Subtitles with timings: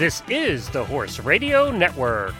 [0.00, 2.34] This is the Horse Radio Network.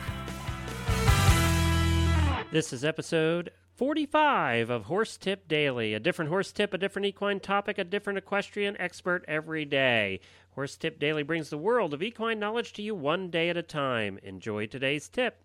[2.51, 5.93] This is episode 45 of Horse Tip Daily.
[5.93, 10.21] A different horse tip, a different equine topic, a different equestrian expert every day.
[10.53, 13.63] Horse Tip Daily brings the world of equine knowledge to you one day at a
[13.63, 14.19] time.
[14.23, 15.45] Enjoy today's tip.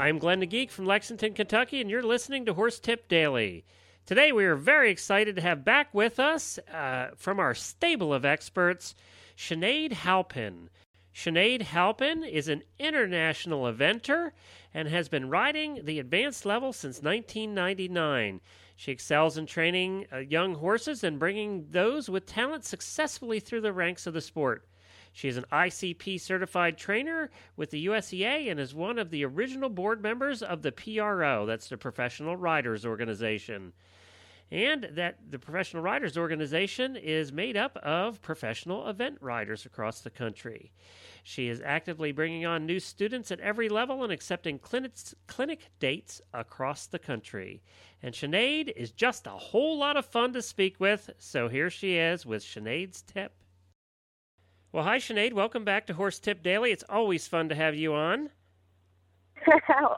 [0.00, 3.64] I'm Glenn the Geek from Lexington, Kentucky, and you're listening to Horse Tip Daily.
[4.08, 8.24] Today, we are very excited to have back with us uh, from our stable of
[8.24, 8.94] experts,
[9.36, 10.70] Sinead Halpin.
[11.14, 14.30] Sinead Halpin is an international eventer
[14.72, 18.40] and has been riding the advanced level since 1999.
[18.76, 23.74] She excels in training uh, young horses and bringing those with talent successfully through the
[23.74, 24.64] ranks of the sport.
[25.12, 29.68] She is an ICP certified trainer with the USEA and is one of the original
[29.68, 33.72] board members of the PRO, that's the Professional Riders Organization
[34.50, 40.10] and that the Professional Riders Organization is made up of professional event riders across the
[40.10, 40.72] country.
[41.22, 46.22] She is actively bringing on new students at every level and accepting clinics, clinic dates
[46.32, 47.62] across the country.
[48.02, 51.96] And Sinead is just a whole lot of fun to speak with, so here she
[51.96, 53.32] is with Sinead's tip.
[54.70, 55.32] Well, hi, Sinead.
[55.32, 56.72] Welcome back to Horse Tip Daily.
[56.72, 58.28] It's always fun to have you on.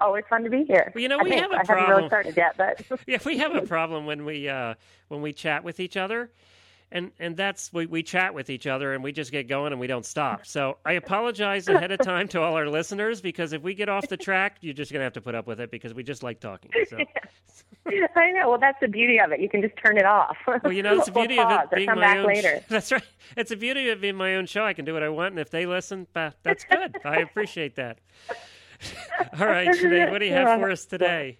[0.00, 0.92] Always fun to be here.
[0.94, 1.76] Well, you know, we have a I problem.
[1.76, 4.74] I haven't really started yet, but yeah, we have a problem when we uh,
[5.08, 6.30] when we chat with each other,
[6.92, 9.80] and and that's we we chat with each other and we just get going and
[9.80, 10.40] we don't stop.
[10.50, 14.08] So I apologize ahead of time to all our listeners because if we get off
[14.08, 16.40] the track, you're just gonna have to put up with it because we just like
[16.40, 16.70] talking.
[16.88, 16.98] So.
[18.16, 18.50] I know.
[18.50, 19.40] Well, that's the beauty of it.
[19.40, 20.36] You can just turn it off.
[20.46, 22.26] Well, you know, it's the beauty of it being come my back own.
[22.26, 22.62] later.
[22.68, 23.02] That's right.
[23.36, 24.64] It's the beauty of being my own show.
[24.64, 26.96] I can do what I want, and if they listen, bah, that's good.
[27.04, 27.98] I appreciate that.
[29.38, 31.38] All right, Sinead, what do you have for us today?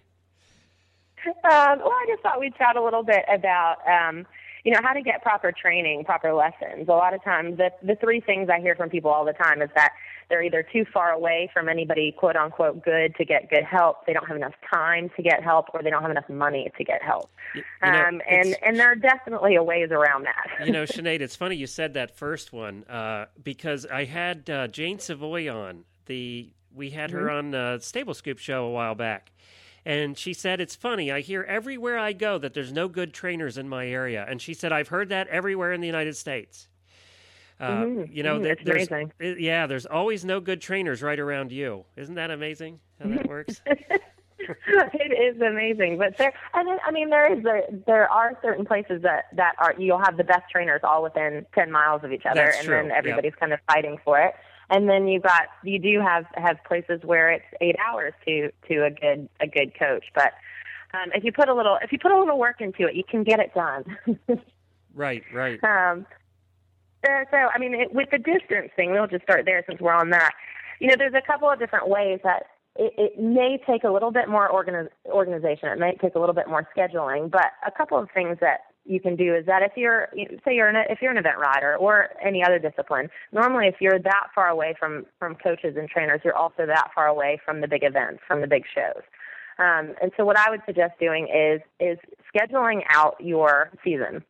[1.25, 4.25] Um, well, I just thought we'd chat a little bit about, um,
[4.63, 6.87] you know, how to get proper training, proper lessons.
[6.87, 9.61] A lot of times, the the three things I hear from people all the time
[9.61, 9.91] is that
[10.29, 14.13] they're either too far away from anybody quote unquote good to get good help, they
[14.13, 17.01] don't have enough time to get help, or they don't have enough money to get
[17.03, 17.29] help.
[17.53, 20.47] You, you know, um, and and there are definitely a ways around that.
[20.65, 24.67] you know, Sinead, it's funny you said that first one uh, because I had uh,
[24.67, 26.53] Jane Savoie on the.
[26.73, 29.33] We had her on the Stable Scoop show a while back,
[29.85, 31.11] and she said it's funny.
[31.11, 34.53] I hear everywhere I go that there's no good trainers in my area, and she
[34.53, 36.67] said I've heard that everywhere in the United States.
[37.59, 39.11] Uh, Mhm, You know, it's there's amazing.
[39.21, 41.85] uh, yeah, there's always no good trainers right around you.
[41.95, 43.61] Isn't that amazing how that works?
[44.39, 48.65] it is amazing, but there, and then, I mean, there is there, there are certain
[48.65, 52.25] places that that are you'll have the best trainers all within ten miles of each
[52.25, 52.97] other, That's and true, then yep.
[52.97, 54.33] everybody's kind of fighting for it.
[54.71, 58.85] And then you got you do have have places where it's eight hours to to
[58.85, 60.33] a good a good coach, but
[60.93, 63.03] um, if you put a little if you put a little work into it, you
[63.03, 63.97] can get it done.
[64.95, 65.63] right, right.
[65.63, 66.05] Um,
[67.07, 69.93] uh, so, I mean, it, with the distance thing, we'll just start there since we're
[69.93, 70.31] on that.
[70.79, 72.43] You know, there's a couple of different ways that
[72.75, 75.69] it, it may take a little bit more organiz- organization.
[75.69, 78.99] It may take a little bit more scheduling, but a couple of things that you
[78.99, 80.09] can do is that if you're,
[80.43, 83.99] say you're an, if you're an event rider or any other discipline, normally if you're
[83.99, 87.67] that far away from from coaches and trainers, you're also that far away from the
[87.67, 89.03] big events, from the big shows.
[89.59, 91.99] Um, and so, what I would suggest doing is is
[92.33, 94.23] scheduling out your season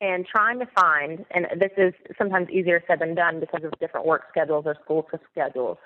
[0.00, 4.06] and trying to find, and this is sometimes easier said than done because of different
[4.06, 5.76] work schedules or school schedules,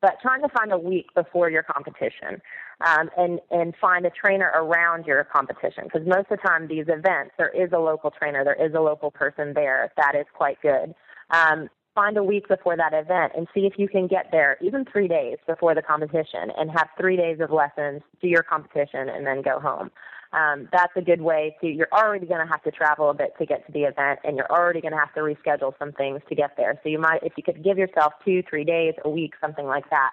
[0.00, 2.40] but trying to find a week before your competition
[2.86, 6.86] um, and and find a trainer around your competition because most of the time these
[6.88, 10.60] events there is a local trainer, there is a local person there that is quite
[10.62, 10.94] good.
[11.30, 14.84] Um, find a week before that event and see if you can get there even
[14.84, 19.26] three days before the competition and have three days of lessons, do your competition, and
[19.26, 19.90] then go home
[20.32, 23.34] um, that's a good way to you're already going to have to travel a bit
[23.38, 26.20] to get to the event and you're already going to have to reschedule some things
[26.28, 26.78] to get there.
[26.82, 29.88] So you might if you could give yourself two three days a week something like
[29.90, 30.12] that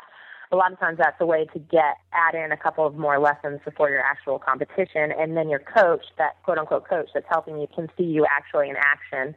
[0.52, 3.19] a lot of times that's a way to get add in a couple of more
[3.19, 7.60] lessons before your actual competition and then your coach that quote unquote coach that's helping
[7.60, 9.36] you can see you actually in action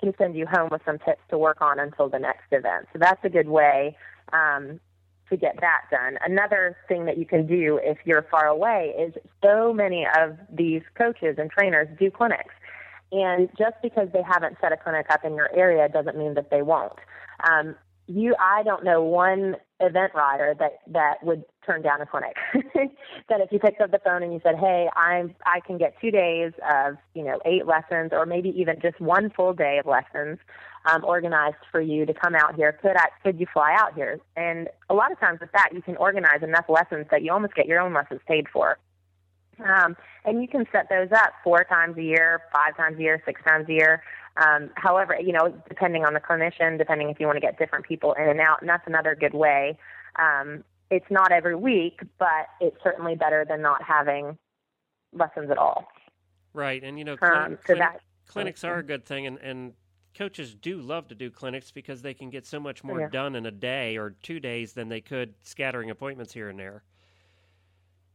[0.00, 2.86] can send you home with some tips to work on until the next event.
[2.92, 3.96] So that's a good way
[4.32, 4.80] um,
[5.30, 6.18] to get that done.
[6.24, 10.82] Another thing that you can do if you're far away is so many of these
[10.96, 12.54] coaches and trainers do clinics.
[13.12, 16.50] And just because they haven't set a clinic up in your area doesn't mean that
[16.50, 16.98] they won't.
[17.48, 17.76] Um,
[18.08, 22.36] you, I don't know one event rider that that would turn down a clinic.
[23.28, 25.94] that if you picked up the phone and you said, "Hey, I'm I can get
[26.00, 29.86] two days of you know eight lessons, or maybe even just one full day of
[29.86, 30.38] lessons
[30.86, 32.72] um, organized for you to come out here.
[32.72, 35.82] Could I could you fly out here?" And a lot of times with that, you
[35.82, 38.78] can organize enough lessons that you almost get your own lessons paid for.
[39.64, 43.22] Um, and you can set those up four times a year, five times a year,
[43.24, 44.02] six times a year.
[44.36, 47.86] Um, however, you know, depending on the clinician, depending if you want to get different
[47.86, 49.78] people in and out, and that's another good way.
[50.16, 54.36] Um, it's not every week, but it's certainly better than not having
[55.12, 55.88] lessons at all.
[56.52, 59.72] Right, and you know, um, so that, clinics are a good thing, and, and
[60.16, 63.08] coaches do love to do clinics because they can get so much more yeah.
[63.08, 66.82] done in a day or two days than they could scattering appointments here and there.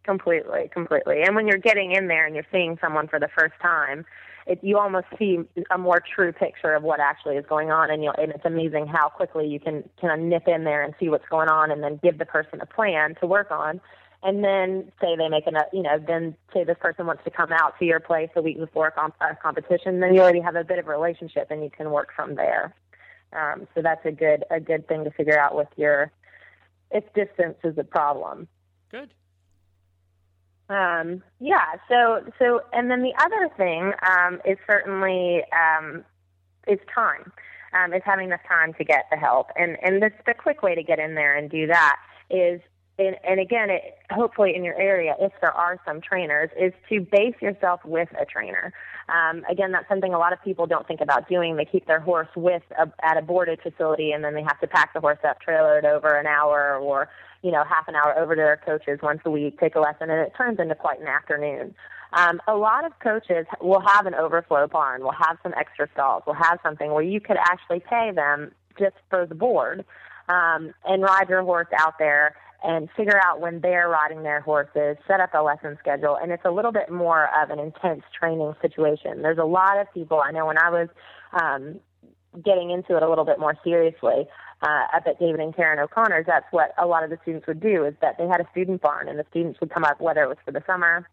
[0.04, 1.22] Completely, completely.
[1.22, 4.04] And when you're getting in there and you're seeing someone for the first time,
[4.48, 5.38] it, you almost see
[5.70, 8.88] a more true picture of what actually is going on, and you and it's amazing
[8.88, 11.84] how quickly you can kind of nip in there and see what's going on, and
[11.84, 13.80] then give the person a plan to work on,
[14.24, 17.52] and then say they make a you know then say this person wants to come
[17.52, 20.56] out to your place a week before a, comp- a competition, then you already have
[20.56, 22.76] a bit of a relationship, and you can work from there.
[23.34, 26.12] Um, so that's a good a good thing to figure out with your
[26.92, 28.48] if distance is a problem.
[28.92, 29.12] Good.
[30.70, 31.76] Um, yeah.
[31.90, 36.04] So so and then the other thing um, is certainly um,
[36.68, 37.32] is time.
[37.74, 40.76] Um, is having the time to get the help, and and the the quick way
[40.76, 41.96] to get in there and do that
[42.30, 42.62] is
[43.08, 47.02] and, and again, it, hopefully in your area, if there are some trainers, is to
[47.02, 48.74] base yourself with a trainer.
[49.10, 51.56] Um, again, that's something a lot of people don't think about doing.
[51.56, 54.68] They keep their horse with a, at a boarded facility, and then they have to
[54.68, 57.10] pack the horse up, trailer it over an hour, or
[57.42, 60.10] you know, half an hour over to their coaches once a week, take a lesson,
[60.10, 61.74] and it turns into quite an afternoon.
[62.14, 66.24] Um, a lot of coaches will have an overflow barn, will have some extra stalls,
[66.28, 69.86] will have something where you could actually pay them just for the board
[70.30, 74.98] um, and ride your horse out there and figure out when they're riding their horses,
[75.08, 78.54] set up a lesson schedule, and it's a little bit more of an intense training
[78.62, 79.22] situation.
[79.22, 80.90] There's a lot of people, I know when I was
[81.42, 81.80] um,
[82.44, 84.28] getting into it a little bit more seriously,
[84.62, 87.60] uh, up at David and Karen O'Connor's, that's what a lot of the students would
[87.60, 90.22] do is that they had a student barn and the students would come up, whether
[90.24, 91.08] it was for the summer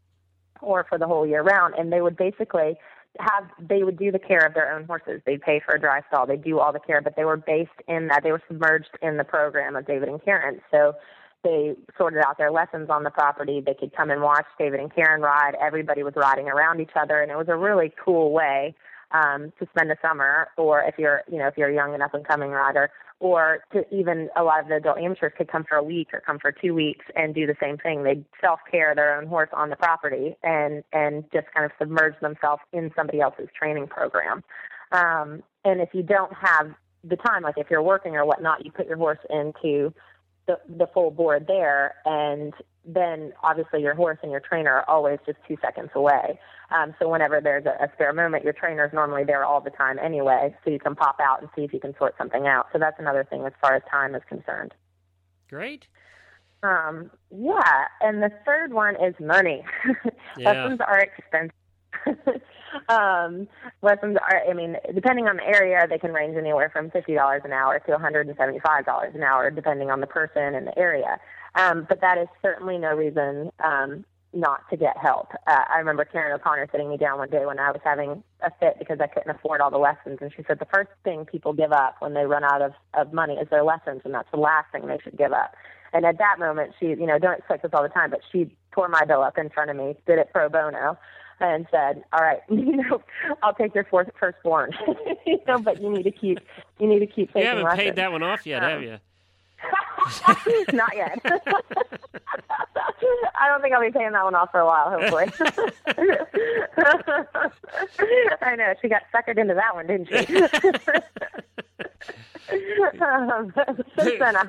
[0.60, 2.76] or for the whole year round, and they would basically
[3.20, 5.22] have they would do the care of their own horses.
[5.24, 6.26] They'd pay for a dry stall.
[6.26, 9.16] They'd do all the care, but they were based in that they were submerged in
[9.16, 10.60] the program of David and Karen.
[10.70, 10.94] So
[11.44, 13.62] they sorted out their lessons on the property.
[13.64, 15.54] They could come and watch David and Karen ride.
[15.60, 18.74] Everybody was riding around each other, and it was a really cool way
[19.12, 20.48] um, to spend the summer.
[20.56, 22.90] Or if you're, you know, if you're a young and up and coming rider,
[23.20, 26.20] or to even a lot of the adult amateurs could come for a week or
[26.20, 28.04] come for two weeks and do the same thing.
[28.04, 32.14] They'd self care their own horse on the property and and just kind of submerge
[32.20, 34.44] themselves in somebody else's training program.
[34.92, 36.72] Um, and if you don't have
[37.04, 39.92] the time, like if you're working or whatnot, you put your horse into
[40.48, 42.52] the the full board there, and
[42.84, 46.40] then obviously your horse and your trainer are always just two seconds away.
[46.70, 49.70] Um, so whenever there's a, a spare moment, your trainer is normally there all the
[49.70, 52.66] time anyway, so you can pop out and see if you can sort something out.
[52.72, 54.74] So that's another thing as far as time is concerned.
[55.48, 55.86] Great.
[56.62, 59.64] Um, yeah, and the third one is money.
[60.36, 60.52] Yeah.
[60.52, 61.52] Lessons are expensive.
[62.88, 63.48] um,
[63.82, 67.42] lessons are, I mean, depending on the area, they can range anywhere from fifty dollars
[67.44, 70.66] an hour to one hundred and seventy-five dollars an hour, depending on the person and
[70.66, 71.18] the area.
[71.54, 75.32] Um, but that is certainly no reason um, not to get help.
[75.46, 78.50] Uh, I remember Karen O'Connor sitting me down one day when I was having a
[78.60, 81.52] fit because I couldn't afford all the lessons, and she said the first thing people
[81.52, 84.38] give up when they run out of of money is their lessons, and that's the
[84.38, 85.54] last thing they should give up.
[85.92, 88.54] And at that moment, she, you know, don't expect this all the time, but she
[88.72, 90.98] tore my bill up in front of me, did it pro bono,
[91.40, 93.00] and said, "All right, you know,
[93.42, 94.72] I'll take your fourth firstborn,
[95.26, 96.38] you know, but you need to keep,
[96.78, 98.82] you need to keep taking You haven't lessons." paid that one off yet, Um, have
[98.82, 98.98] you?
[100.72, 101.18] Not yet.
[103.34, 105.26] I don't think I'll be paying that one off for a while, hopefully.
[108.40, 110.26] I know she got suckered into that one, didn't she?
[113.00, 113.52] Um,
[113.98, 114.44] since then, I,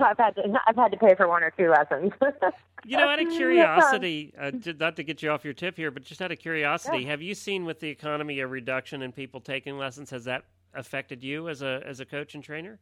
[0.00, 2.12] I've had to I've had to pay for one or two lessons.
[2.84, 4.50] You know, out of curiosity, uh,
[4.80, 7.32] not to get you off your tip here, but just out of curiosity, have you
[7.32, 10.10] seen with the economy a reduction in people taking lessons?
[10.10, 10.42] Has that
[10.74, 12.80] affected you as a as a coach and trainer?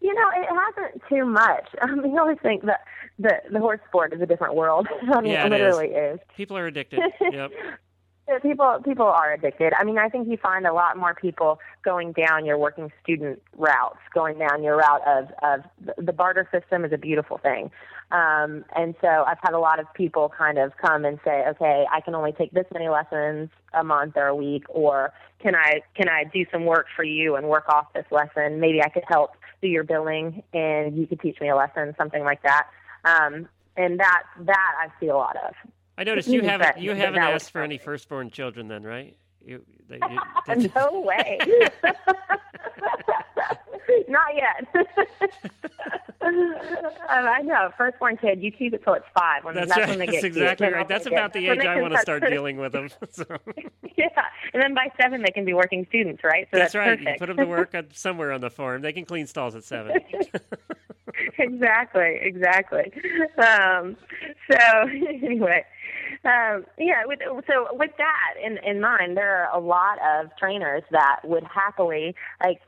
[0.00, 1.66] You know, it hasn't too much.
[1.82, 2.82] I mean, I always think that
[3.18, 4.86] the the horse sport is a different world.
[5.12, 5.74] I mean, Yeah, it it is.
[5.76, 6.20] literally is.
[6.36, 7.00] People are addicted.
[7.32, 7.50] yep.
[8.30, 9.72] Yeah, people people are addicted.
[9.74, 13.42] I mean, I think you find a lot more people going down your working student
[13.56, 17.72] routes, going down your route of of the- the barter system is a beautiful thing.
[18.12, 21.86] Um, and so I've had a lot of people kind of come and say, okay,
[21.90, 25.82] I can only take this many lessons a month or a week, or can I
[25.96, 28.60] can I do some work for you and work off this lesson?
[28.60, 32.22] Maybe I could help do your billing, and you could teach me a lesson, something
[32.22, 32.68] like that.
[33.04, 35.54] Um, and that that I see a lot of.
[35.98, 39.16] I noticed you haven't but- you haven't asked for any firstborn children, then, right?
[39.44, 41.38] You, they, you, that's- no way.
[44.08, 44.66] Not yet.
[47.08, 47.70] I know.
[47.76, 49.44] Firstborn kid, you keep it till it's five.
[49.44, 49.88] When, that's, that's right.
[49.88, 50.76] when they that's get exactly cute.
[50.76, 50.88] right.
[50.88, 52.88] That's about the age I want to start dealing with them.
[53.10, 53.24] So,
[53.96, 54.08] yeah,
[54.52, 56.46] and then by seven they can be working students, right?
[56.50, 57.00] So that's that's, right.
[57.00, 58.82] You put them to work at, somewhere on the farm.
[58.82, 59.98] They can clean stalls at seven.
[61.38, 62.92] exactly, exactly.
[63.38, 63.96] Um,
[64.50, 65.64] so anyway,
[66.24, 67.04] um, yeah.
[67.06, 71.44] With, so with that in in mind, there are a lot of trainers that would
[71.44, 72.60] happily like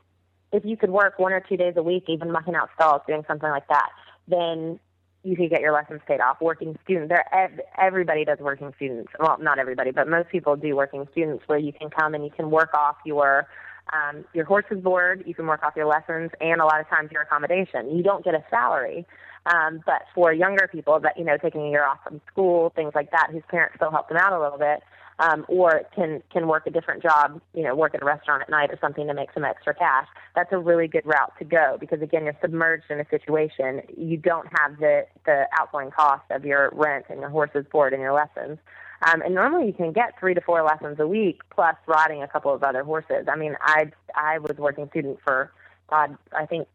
[0.51, 3.23] if you could work one or two days a week, even mucking out stalls, doing
[3.27, 3.89] something like that,
[4.27, 4.79] then
[5.23, 6.37] you could get your lessons paid off.
[6.41, 9.11] Working student, there ev- everybody does working students.
[9.19, 12.29] Well, not everybody, but most people do working students, where you can come and you
[12.29, 13.47] can work off your
[13.91, 17.11] um, your horse's board, you can work off your lessons, and a lot of times
[17.11, 17.95] your accommodation.
[17.95, 19.05] You don't get a salary,
[19.45, 22.93] um, but for younger people that you know taking a year off from school, things
[22.95, 24.81] like that, whose parents still help them out a little bit,
[25.19, 28.49] um, or can can work a different job, you know, work at a restaurant at
[28.49, 30.07] night or something to make some extra cash.
[30.35, 33.81] That's a really good route to go because again, you're submerged in a situation.
[33.97, 38.01] You don't have the the outgoing cost of your rent and your horse's board and
[38.01, 38.59] your lessons.
[39.05, 42.27] Um, and normally you can get three to four lessons a week plus riding a
[42.27, 43.27] couple of other horses.
[43.29, 45.51] I mean, I I was working student for
[45.89, 46.67] God, I think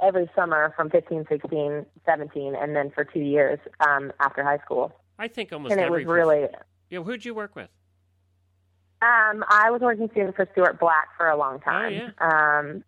[0.00, 4.92] every summer from 15, 16, 17, and then for two years um, after high school.
[5.18, 6.04] I think almost and it every.
[6.04, 6.46] was really.
[6.90, 7.68] Yeah, who'd you work with?
[9.02, 11.92] Um, I was working student for Stuart Black for a long time.
[11.92, 12.10] yeah.
[12.20, 12.84] Um,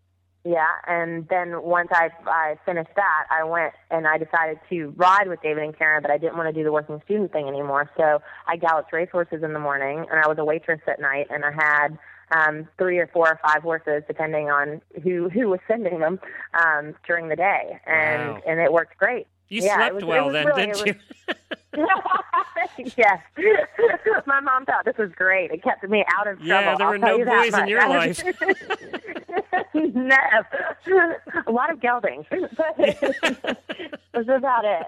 [0.46, 5.26] yeah, and then once I I finished that, I went and I decided to ride
[5.26, 7.90] with David and Karen, but I didn't want to do the working student thing anymore.
[7.96, 11.44] So I galloped racehorses in the morning, and I was a waitress at night, and
[11.46, 11.98] I had
[12.30, 16.20] um, three or four or five horses, depending on who who was sending them
[16.62, 18.42] um, during the day, and Wow.
[18.46, 19.26] and it worked great.
[19.48, 20.94] You Yeah, slept was- well then, really- didn't you?
[22.96, 23.18] yes.
[24.26, 25.50] My mom thought this was great.
[25.50, 26.46] It kept me out of trouble.
[26.48, 28.22] Yeah, there I'll were no you boys in your was-
[29.74, 30.16] no,
[31.46, 32.76] a lot of gelding, but
[34.12, 34.86] that's about it.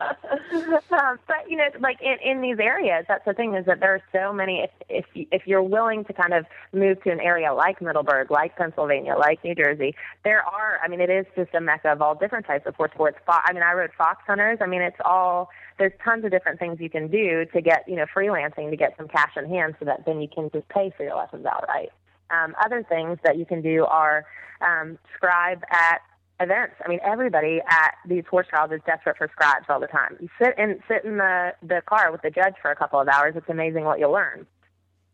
[0.00, 3.94] um, but you know, like in, in these areas, that's the thing is that there
[3.94, 4.60] are so many.
[4.60, 8.30] If if you- if you're willing to kind of move to an area like Middleburg,
[8.30, 9.94] like Pennsylvania, like New Jersey,
[10.24, 10.78] there are.
[10.82, 13.18] I mean, it is just a mecca of all different types of horse sports.
[13.28, 14.58] I mean, I rode fox hunters.
[14.60, 17.96] I mean, it's all there's tons of different things you can do to get you
[17.96, 20.92] know freelancing to get some cash in hand so that then you can just pay
[20.96, 21.90] for your lessons outright.
[22.30, 24.24] Um, other things that you can do are
[24.60, 26.00] um, scribe at
[26.40, 26.74] events.
[26.84, 30.16] I mean, everybody at these horse trials is desperate for scribes all the time.
[30.20, 33.08] You sit in sit in the the car with the judge for a couple of
[33.08, 33.34] hours.
[33.36, 34.46] It's amazing what you'll learn.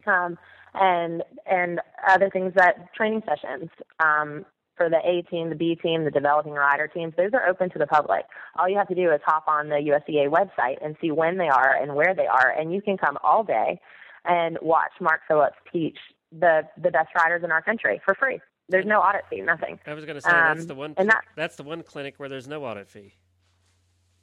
[0.07, 0.39] Um,
[0.75, 4.45] and and other things that training sessions um,
[4.77, 7.15] for the A team, the B team, the developing rider teams.
[7.17, 8.25] Those are open to the public.
[8.59, 11.49] All you have to do is hop on the USDA website and see when they
[11.49, 13.81] are and where they are, and you can come all day
[14.25, 15.99] and watch Mark Phillips teach
[16.31, 18.41] the the best riders in our country for free.
[18.69, 19.79] There's no audit fee, nothing.
[19.87, 20.95] I was going to say that's Um, the one.
[20.97, 23.13] and that- that's the one clinic where there's no audit fee.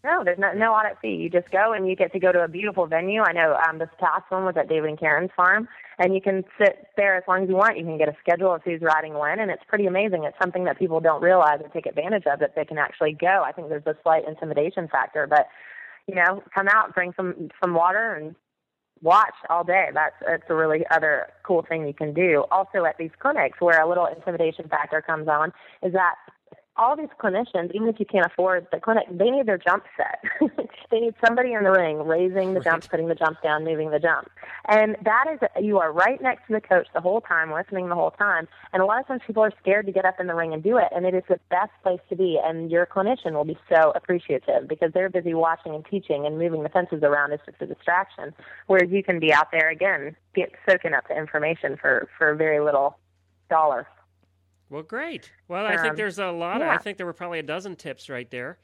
[0.04, 1.16] No, there's no no audit fee.
[1.16, 3.22] You just go and you get to go to a beautiful venue.
[3.22, 6.46] I know um, this past one was at David and Karen's farm, and you can
[6.58, 7.78] sit there as long as you want.
[7.78, 10.24] You can get a schedule of who's riding when, and it's pretty amazing.
[10.24, 13.44] It's something that people don't realize or take advantage of that they can actually go.
[13.46, 15.48] I think there's a slight intimidation factor, but
[16.08, 18.36] you know, come out, bring some some water, and
[19.02, 19.90] watch all day.
[19.94, 22.46] That's that's a really other cool thing you can do.
[22.52, 25.52] Also at these clinics, where a little intimidation factor comes on,
[25.84, 26.16] is that
[26.80, 30.24] all these clinicians, even if you can't afford the clinic, they need their jump set.
[30.92, 34.00] they need somebody in the ring raising the jumps, putting the jumps down, moving the
[34.00, 34.32] jumps.
[34.70, 37.96] And that is, you are right next to the coach the whole time, listening the
[37.96, 38.48] whole time.
[38.72, 40.64] And a lot of times people are scared to get up in the ring and
[40.64, 40.88] do it.
[40.96, 42.40] And it is the best place to be.
[42.42, 46.64] And your clinician will be so appreciative because they're busy watching and teaching and moving
[46.64, 48.34] the fences around is just a distraction.
[48.68, 52.62] Whereas you can be out there again, get soaking up the information for, for very
[52.64, 52.98] little
[53.50, 53.86] dollar.
[54.70, 55.32] Well, great.
[55.48, 56.60] Well, I think Um, there's a lot.
[56.62, 56.72] yeah.
[56.72, 58.60] I think there were probably a dozen tips right there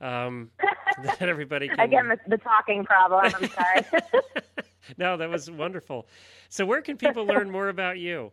[0.00, 0.50] um,
[1.02, 1.80] that everybody can.
[1.80, 3.22] Again, the, the talking problem.
[3.24, 3.84] I'm sorry.
[4.96, 6.06] no, that was wonderful.
[6.48, 8.30] So, where can people learn more about you?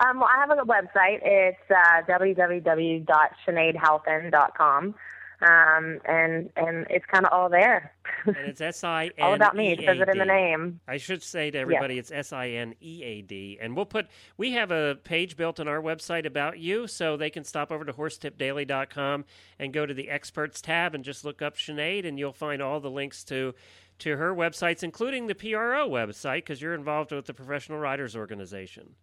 [0.00, 1.18] Um, well, I have a website.
[1.22, 4.94] It's uh, www.sineadhalpin.com.
[5.42, 7.92] Um, and and it's kind of all there.
[8.24, 9.10] And it's S I N.
[9.18, 9.72] E all about me.
[9.72, 10.80] It says it in the name.
[10.86, 14.06] I should say to everybody, it's S I N E A D, and we'll put.
[14.36, 17.84] We have a page built on our website about you, so they can stop over
[17.84, 19.24] to horsetipdaily.com
[19.58, 22.78] and go to the experts tab and just look up Sinead, and you'll find all
[22.78, 23.54] the links to
[23.98, 28.94] to her websites, including the PRO website, because you're involved with the Professional Riders Organization.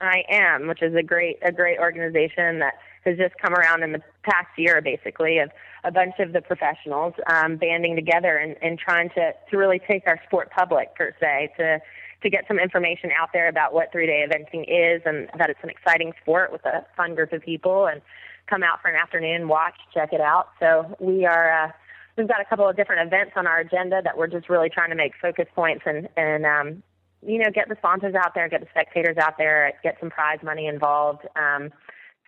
[0.00, 2.74] I am, which is a great a great organization that
[3.06, 5.50] has just come around in the past year, basically, of
[5.84, 10.02] a bunch of the professionals um, banding together and, and trying to to really take
[10.06, 11.80] our sport public per se to
[12.22, 15.60] to get some information out there about what three day eventing is and that it's
[15.62, 18.02] an exciting sport with a fun group of people and
[18.48, 20.48] come out for an afternoon watch, check it out.
[20.60, 21.64] So we are.
[21.64, 21.72] Uh,
[22.16, 24.90] we've got a couple of different events on our agenda that we're just really trying
[24.90, 26.82] to make focus points and and um,
[27.24, 30.38] you know get the sponsors out there, get the spectators out there, get some prize
[30.42, 31.26] money involved.
[31.36, 31.70] Um,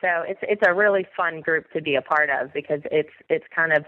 [0.00, 3.47] so it's it's a really fun group to be a part of because it's it's
[3.55, 3.85] kind of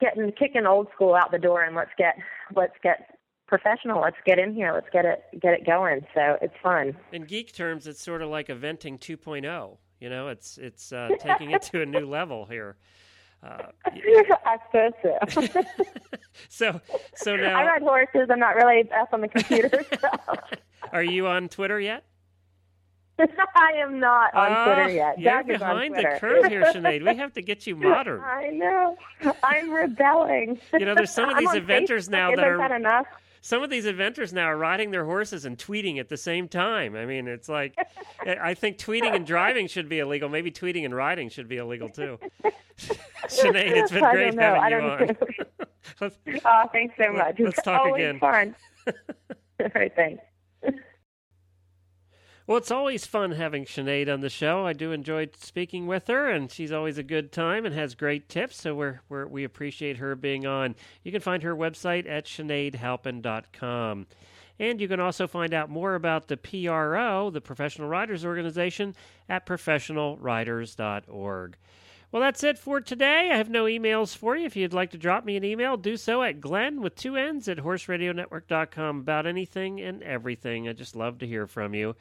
[0.00, 2.16] getting kicking old school out the door and let's get
[2.54, 3.16] let's get
[3.46, 4.00] professional.
[4.00, 4.72] Let's get in here.
[4.72, 6.02] Let's get it get it going.
[6.14, 6.96] So it's fun.
[7.12, 9.76] In geek terms, it's sort of like eventing 2.0.
[10.00, 12.76] You know, it's it's uh, taking it to a new level here.
[13.42, 15.62] Uh, I suppose so.
[16.48, 16.80] so,
[17.14, 18.28] so now I ride horses.
[18.30, 19.84] I'm not really up on the computer.
[20.00, 20.08] So.
[20.92, 22.04] Are you on Twitter yet?
[23.54, 25.18] I am not on uh, Twitter yet.
[25.18, 27.06] You're Doug behind the curve here, Sinead.
[27.06, 28.20] We have to get you modern.
[28.20, 28.96] I know.
[29.42, 30.60] I'm rebelling.
[30.72, 32.10] You know, there's some of these eventers Facebook.
[32.10, 33.06] now Isn't that are that enough?
[33.40, 36.96] some of these eventers now are riding their horses and tweeting at the same time.
[36.96, 37.76] I mean, it's like
[38.26, 40.28] I think tweeting and driving should be illegal.
[40.28, 42.18] Maybe tweeting and riding should be illegal too.
[43.28, 46.10] Sinead, it's been great having you on.
[46.44, 47.36] oh, thanks so much.
[47.38, 48.18] let's talk Always again.
[48.18, 48.54] Fun.
[49.60, 50.22] All right, thanks.
[52.46, 54.64] Well, it's always fun having Sinead on the show.
[54.64, 58.28] I do enjoy speaking with her, and she's always a good time and has great
[58.28, 58.62] tips.
[58.62, 60.76] So we're, we're we appreciate her being on.
[61.02, 64.06] You can find her website at SineadHalpin.com.
[64.60, 68.94] And you can also find out more about the PRO, the Professional Riders Organization,
[69.28, 71.56] at professionalriders.org.
[72.12, 73.30] Well, that's it for today.
[73.32, 74.46] I have no emails for you.
[74.46, 77.48] If you'd like to drop me an email, do so at Glenn with two N's
[77.48, 80.68] at horseradionetwork.com about anything and everything.
[80.68, 81.96] I just love to hear from you.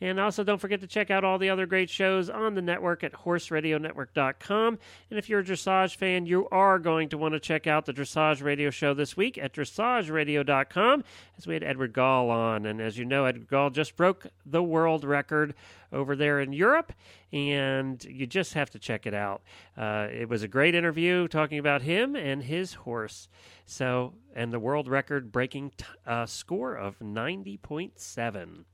[0.00, 3.04] And also, don't forget to check out all the other great shows on the network
[3.04, 4.78] at horseradionetwork.com.
[5.10, 7.92] And if you're a dressage fan, you are going to want to check out the
[7.92, 11.04] Dressage Radio show this week at dressageradio.com,
[11.38, 12.66] as we had Edward Gal on.
[12.66, 15.54] And as you know, Edward Gal just broke the world record
[15.92, 16.92] over there in Europe,
[17.32, 19.42] and you just have to check it out.
[19.76, 23.28] Uh, it was a great interview talking about him and his horse.
[23.66, 28.64] So, and the world record breaking t- uh, score of 90.7.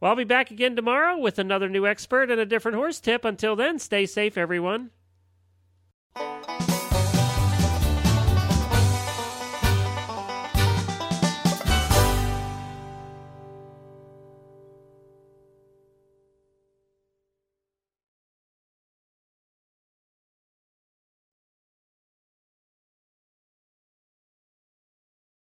[0.00, 3.24] Well, I'll be back again tomorrow with another new expert and a different horse tip.
[3.24, 4.90] Until then, stay safe, everyone.